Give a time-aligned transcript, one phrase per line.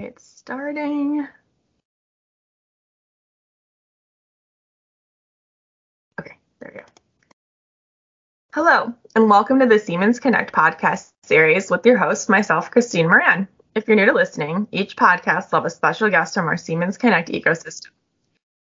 [0.00, 1.26] It's starting.
[6.20, 6.86] Okay, there we go.
[8.54, 13.48] Hello, and welcome to the Siemens Connect podcast series with your host, myself, Christine Moran.
[13.74, 16.96] If you're new to listening, each podcast will have a special guest from our Siemens
[16.96, 17.88] Connect ecosystem.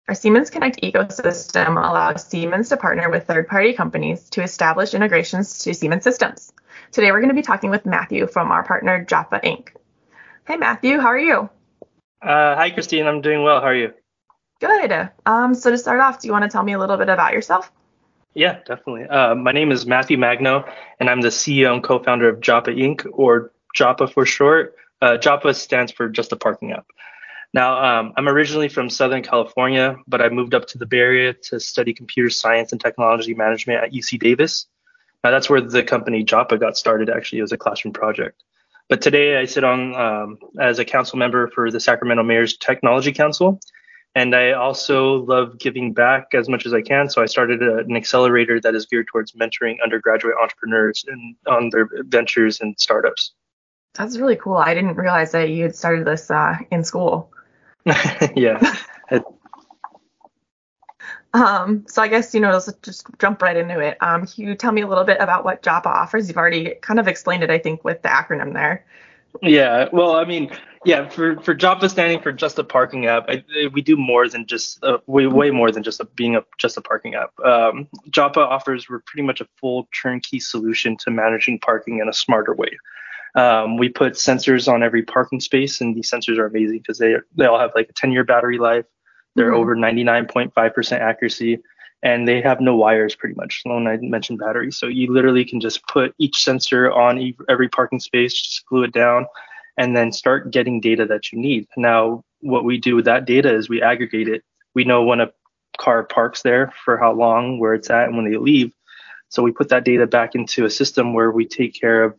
[0.08, 5.60] Our Siemens Connect ecosystem allows Siemens to partner with third party companies to establish integrations
[5.60, 6.52] to Siemens systems.
[6.92, 9.77] Today, we're going to be talking with Matthew from our partner, JAPA Inc.
[10.48, 11.50] Hey, Matthew, how are you?
[12.22, 13.06] Uh, hi, Christine.
[13.06, 13.60] I'm doing well.
[13.60, 13.92] How are you?
[14.62, 15.10] Good.
[15.26, 17.34] Um, so to start off, do you want to tell me a little bit about
[17.34, 17.70] yourself?
[18.34, 19.04] Yeah, definitely.
[19.04, 20.64] Uh, my name is Mathew Magno,
[21.02, 24.78] and I'm the CEO and co-founder of JAPA Inc., or JAPA for short.
[25.02, 26.86] Uh, JAPA stands for Just a Parking App.
[27.54, 31.34] Now, um, I'm originally from Southern California, but I moved up to the Bay Area
[31.34, 34.68] to study computer science and technology management at UC Davis.
[35.26, 38.44] Now, that's where the company JAPA got started, actually, as a classroom project.
[38.90, 43.12] But today I sit on um, as a council member for the Sacramento Mayor's Technology
[43.12, 43.60] Council.
[44.16, 47.10] And I also love giving back as much as I can.
[47.10, 51.70] So I started a, an accelerator that is geared towards mentoring undergraduate entrepreneurs and on
[51.70, 53.34] their ventures and startups.
[53.94, 54.58] That's really cool.
[54.58, 57.32] I didn't realize that you had started this uh, in school.
[58.36, 58.76] yeah.
[61.38, 63.98] Um, so I guess, you know, let's just jump right into it.
[64.02, 66.28] Um, can you tell me a little bit about what JAPA offers?
[66.28, 68.86] You've already kind of explained it, I think, with the acronym there.
[69.44, 70.50] Yeah, well, I mean,
[70.84, 74.48] yeah, for for JAPA standing for just a parking app, I, we do more than
[74.48, 77.38] just uh, way way more than just a, being a just a parking app.
[77.46, 82.56] Um, offers we're pretty much a full turnkey solution to managing parking in a smarter
[82.56, 82.72] way.
[83.36, 87.16] Um, we put sensors on every parking space, and these sensors are amazing because they
[87.36, 88.86] they all have like a 10 year battery life.
[89.38, 89.60] They're mm-hmm.
[89.60, 91.60] over 99.5% accuracy,
[92.04, 93.62] and they have no wires pretty much.
[93.62, 98.02] Sloan I mentioned batteries, so you literally can just put each sensor on every parking
[98.02, 99.28] space, just glue it down,
[99.78, 101.68] and then start getting data that you need.
[101.78, 104.44] Now, what we do with that data is we aggregate it.
[104.74, 105.32] We know when a
[105.78, 108.74] car parks there for how long, where it's at, and when they leave.
[109.30, 112.16] So we put that data back into a system where we take care of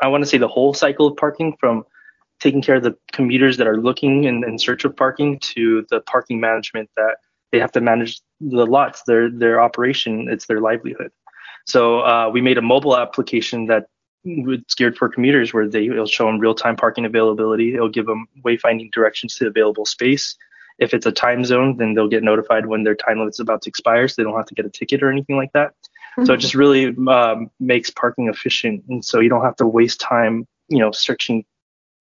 [0.00, 1.84] I want to say the whole cycle of parking from
[2.42, 6.00] taking care of the commuters that are looking in, in search of parking to the
[6.00, 7.14] parking management that
[7.52, 11.12] they have to manage the lots, their their operation, it's their livelihood.
[11.66, 13.86] So uh, we made a mobile application that
[14.24, 17.74] it's geared for commuters where they it'll show them real-time parking availability.
[17.74, 20.36] It'll give them wayfinding directions to available space.
[20.78, 23.68] If it's a time zone, then they'll get notified when their time limit's about to
[23.68, 25.70] expire, so they don't have to get a ticket or anything like that.
[25.70, 26.24] Mm-hmm.
[26.24, 30.00] So it just really um, makes parking efficient, and so you don't have to waste
[30.00, 31.44] time, you know, searching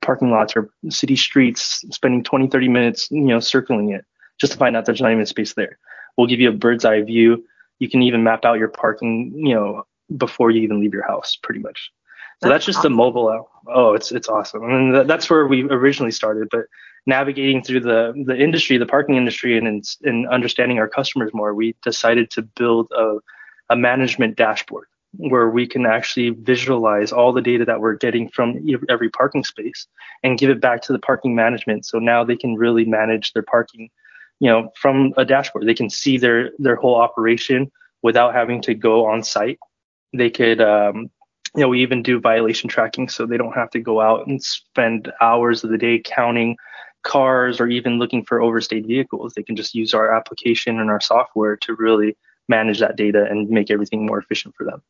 [0.02, 4.04] parking lots or city streets, spending 20, 30 minutes, you know, circling it
[4.40, 5.78] just to find out there's not even space there.
[6.16, 7.44] We'll give you a bird's eye view.
[7.78, 9.84] You can even map out your parking, you know,
[10.16, 11.90] before you even leave your house, pretty much.
[12.42, 12.92] So that's, that's just awesome.
[12.92, 13.42] the mobile app.
[13.68, 14.64] Oh, it's it's awesome.
[14.64, 16.64] I mean, that's where we originally started, but
[17.06, 21.76] navigating through the the industry, the parking industry, and and understanding our customers more, we
[21.82, 23.18] decided to build a
[23.68, 24.86] a management dashboard
[25.16, 29.86] where we can actually visualize all the data that we're getting from every parking space
[30.22, 31.84] and give it back to the parking management.
[31.84, 33.90] So now they can really manage their parking
[34.40, 35.66] you know from a dashboard.
[35.66, 37.70] They can see their their whole operation
[38.02, 39.58] without having to go on site.
[40.12, 41.10] They could um,
[41.54, 44.42] you know we even do violation tracking so they don't have to go out and
[44.42, 46.56] spend hours of the day counting
[47.02, 49.34] cars or even looking for overstayed vehicles.
[49.34, 52.16] They can just use our application and our software to really
[52.48, 54.82] manage that data and make everything more efficient for them.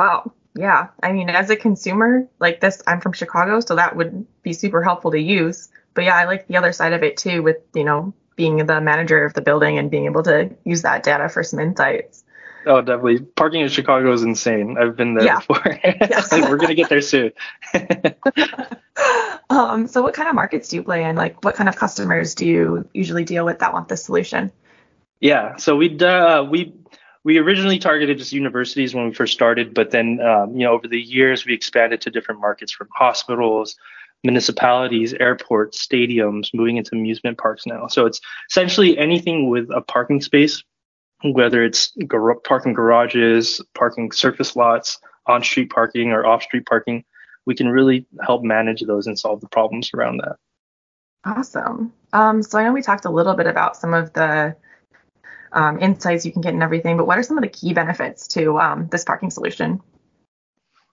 [0.00, 0.32] Wow.
[0.56, 0.86] Yeah.
[1.02, 4.82] I mean, as a consumer like this, I'm from Chicago, so that would be super
[4.82, 5.68] helpful to use.
[5.92, 8.80] But yeah, I like the other side of it too, with, you know, being the
[8.80, 12.24] manager of the building and being able to use that data for some insights.
[12.64, 13.20] Oh, definitely.
[13.20, 14.78] Parking in Chicago is insane.
[14.80, 15.40] I've been there yeah.
[15.40, 15.62] before.
[16.48, 17.32] We're going to get there soon.
[19.50, 21.14] um, so what kind of markets do you play in?
[21.14, 24.50] Like what kind of customers do you usually deal with that want this solution?
[25.20, 26.72] Yeah, so we uh, we
[27.24, 30.88] we originally targeted just universities when we first started, but then um, you know over
[30.88, 33.76] the years we expanded to different markets from hospitals,
[34.24, 37.86] municipalities, airports, stadiums, moving into amusement parks now.
[37.86, 38.20] So it's
[38.50, 40.62] essentially anything with a parking space,
[41.22, 47.04] whether it's gar- parking garages, parking surface lots, on-street parking or off-street parking.
[47.46, 50.36] We can really help manage those and solve the problems around that.
[51.24, 51.92] Awesome.
[52.12, 54.56] Um, so I know we talked a little bit about some of the
[55.52, 56.96] um, insights you can get and everything.
[56.96, 59.80] But what are some of the key benefits to um, this parking solution?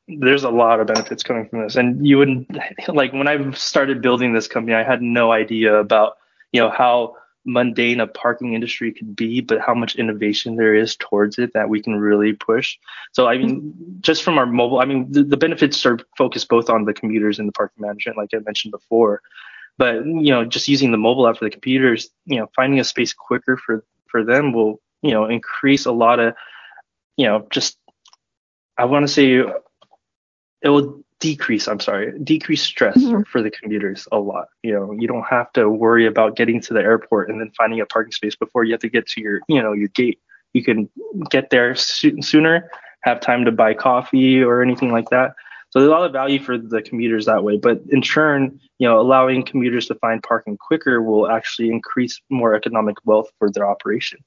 [0.07, 2.47] There's a lot of benefits coming from this, and you wouldn't
[2.87, 6.17] like when I started building this company, I had no idea about
[6.53, 7.15] you know how
[7.47, 11.69] mundane a parking industry could be, but how much innovation there is towards it that
[11.69, 12.77] we can really push.
[13.13, 16.69] So, I mean, just from our mobile, I mean, the, the benefits are focused both
[16.69, 19.21] on the commuters and the parking management, like I mentioned before.
[19.77, 22.83] But you know, just using the mobile app for the computers, you know, finding a
[22.83, 23.85] space quicker for
[24.17, 26.33] for them will you know increase a lot of
[27.17, 27.77] you know just
[28.77, 29.43] I want to say
[30.63, 33.23] it will decrease i'm sorry decrease stress mm-hmm.
[33.23, 36.75] for the commuters a lot you know you don't have to worry about getting to
[36.75, 39.39] the airport and then finding a parking space before you have to get to your
[39.47, 40.19] you know your gate
[40.53, 40.87] you can
[41.31, 42.69] get there so- sooner
[43.01, 45.33] have time to buy coffee or anything like that
[45.69, 48.87] so there's a lot of value for the commuters that way but in turn you
[48.87, 53.67] know allowing commuters to find parking quicker will actually increase more economic wealth for their
[53.67, 54.19] operation.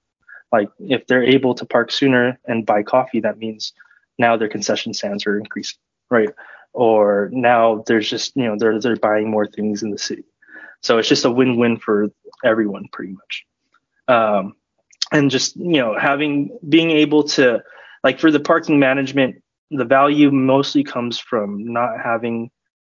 [0.52, 3.72] Like if they're able to park sooner and buy coffee that means
[4.18, 5.78] now their concession stands are increasing
[6.10, 6.30] right?
[6.72, 10.24] Or now there's just you know they're they're buying more things in the city.
[10.82, 12.08] So it's just a win-win for
[12.44, 13.46] everyone pretty much.
[14.08, 14.54] Um,
[15.12, 17.62] and just you know having being able to
[18.02, 22.50] like for the parking management the value mostly comes from not having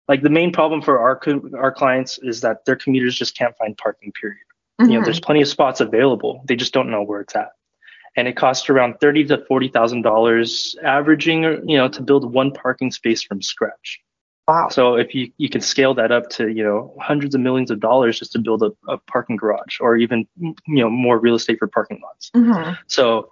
[0.08, 1.20] like the main problem for our
[1.58, 4.38] our clients is that their commuters just can't find parking period
[4.80, 4.92] mm-hmm.
[4.92, 5.26] you know there's mm-hmm.
[5.26, 7.52] plenty of spots available they just don't know where it's at
[8.16, 12.52] and it costs around thirty to forty thousand dollars, averaging you know to build one
[12.52, 14.02] parking space from scratch.
[14.48, 14.70] Wow.
[14.70, 17.80] So if you you can scale that up to you know hundreds of millions of
[17.80, 21.60] dollars just to build a, a parking garage or even you know more real estate
[21.60, 22.32] for parking lots.
[22.32, 22.74] Mm-hmm.
[22.88, 23.30] So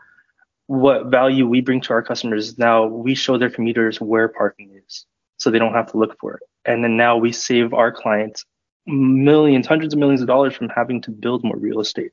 [0.68, 4.80] what value we bring to our customers is now we show their commuters where parking
[4.86, 5.06] is
[5.38, 6.44] so they don't have to look for it.
[6.66, 8.46] And then now we save our clients
[8.86, 12.12] millions, hundreds of millions of dollars from having to build more real estate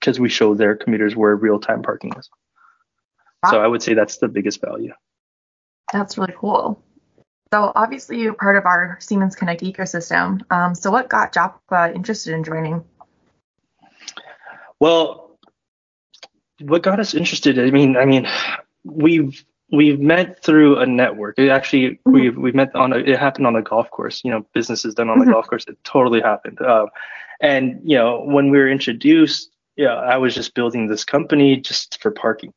[0.00, 2.28] because we show their commuters where real time parking is.
[3.42, 3.50] Wow.
[3.50, 4.92] So I would say that's the biggest value.
[5.92, 6.82] That's really cool.
[7.52, 10.40] So obviously you're part of our Siemens Connect ecosystem.
[10.50, 12.84] Um, so what got JAPA interested in joining?
[14.80, 15.31] Well,
[16.64, 17.58] what got us interested?
[17.58, 18.26] I mean, I mean,
[18.84, 21.38] we've we've met through a network.
[21.38, 22.12] It actually mm-hmm.
[22.12, 24.22] we we met on a, it happened on a golf course.
[24.24, 25.28] You know, business is done on mm-hmm.
[25.28, 25.64] the golf course.
[25.66, 26.60] It totally happened.
[26.60, 26.86] Uh,
[27.40, 32.00] and you know, when we were introduced, yeah, I was just building this company just
[32.00, 32.52] for parking.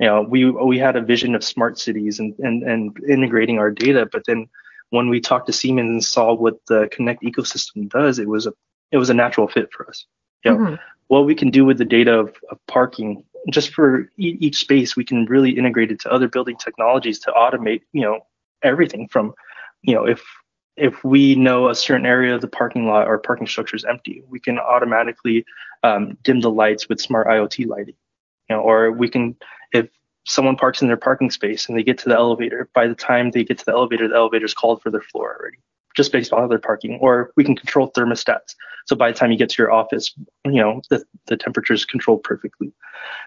[0.00, 3.70] You know, we we had a vision of smart cities and and and integrating our
[3.70, 4.48] data, but then
[4.90, 8.52] when we talked to Siemens and saw what the Connect ecosystem does, it was a
[8.92, 10.04] it was a natural fit for us.
[10.44, 10.74] You know, mm-hmm.
[11.08, 14.96] what we can do with the data of, of parking just for e- each space,
[14.96, 18.20] we can really integrate it to other building technologies to automate, you know,
[18.62, 19.34] everything from,
[19.82, 20.22] you know, if
[20.76, 24.22] if we know a certain area of the parking lot or parking structure is empty,
[24.28, 25.44] we can automatically
[25.82, 27.94] um, dim the lights with smart IoT lighting.
[28.50, 29.36] You know, or we can,
[29.72, 29.88] if
[30.26, 33.30] someone parks in their parking space and they get to the elevator, by the time
[33.30, 35.58] they get to the elevator, the elevator is called for their floor already,
[35.96, 36.98] just based on other parking.
[37.00, 38.54] Or we can control thermostats.
[38.86, 40.14] So by the time you get to your office,
[40.44, 42.72] you know, the, the temperature is controlled perfectly.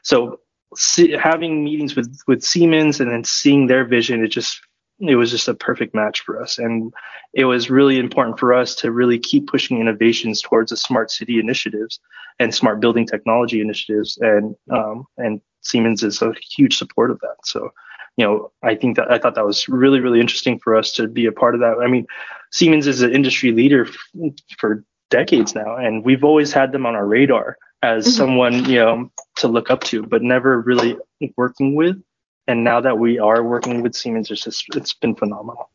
[0.03, 0.39] So
[0.75, 4.61] see, having meetings with, with Siemens and then seeing their vision, it just
[5.01, 6.57] it was just a perfect match for us.
[6.57, 6.93] And
[7.33, 11.39] it was really important for us to really keep pushing innovations towards the smart city
[11.39, 11.99] initiatives
[12.39, 14.17] and smart building technology initiatives.
[14.17, 17.37] And um, and Siemens is a huge support of that.
[17.45, 17.69] So,
[18.17, 21.07] you know, I think that I thought that was really, really interesting for us to
[21.07, 21.77] be a part of that.
[21.81, 22.05] I mean,
[22.51, 26.95] Siemens is an industry leader f- for decades now, and we've always had them on
[26.95, 28.11] our radar as mm-hmm.
[28.11, 30.97] someone, you know, to look up to, but never really
[31.37, 32.01] working with
[32.49, 35.69] and now that we are working with Siemens, it's just it's been phenomenal.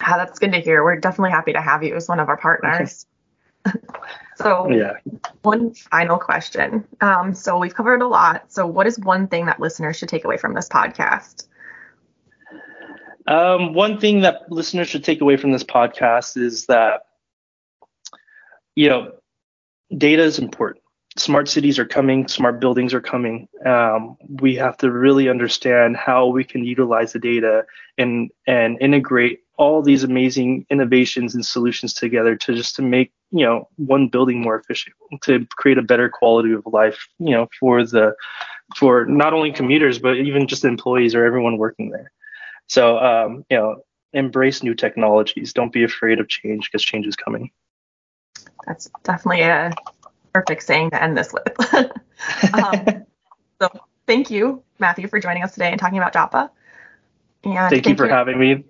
[0.00, 0.82] Yeah, that's good to hear.
[0.82, 3.04] We're definitely happy to have you as one of our partners.
[4.36, 4.94] so, yeah.
[5.42, 6.86] one final question.
[7.02, 8.50] Um, so we've covered a lot.
[8.50, 11.46] So, what is one thing that listeners should take away from this podcast?
[13.26, 17.02] Um, one thing that listeners should take away from this podcast is that,
[18.74, 19.12] you know,
[19.96, 20.84] data is important
[21.16, 23.48] smart cities are coming, smart buildings are coming.
[23.64, 27.64] Um, we have to really understand how we can utilize the data
[27.98, 33.44] and and integrate all these amazing innovations and solutions together to just to make you
[33.44, 37.84] know one building more efficient, to create a better quality of life, you know, for
[37.84, 38.14] the
[38.76, 42.10] for not only commuters but even just employees or everyone working there.
[42.68, 45.52] So um, you know, embrace new technologies.
[45.52, 47.50] Don't be afraid of change because change is coming.
[48.66, 49.72] That's definitely a
[50.32, 51.74] perfect saying to end this with.
[52.54, 53.04] um,
[53.60, 53.68] so
[54.06, 56.50] thank you, Matthew, for joining us today and talking about JAPA.
[57.44, 58.12] And thank, thank you for you.
[58.12, 58.64] having me.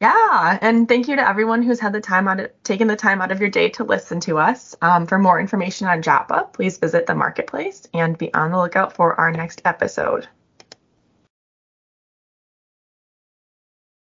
[0.00, 3.20] Yeah, and thank you to everyone who's had the time out, of, taken the time
[3.20, 4.76] out of your day to listen to us.
[4.80, 8.92] Um, for more information on JAPA, please visit the marketplace and be on the lookout
[8.92, 10.28] for our next episode.